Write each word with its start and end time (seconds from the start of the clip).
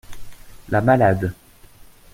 La 0.69 0.81
malade. 0.81 1.31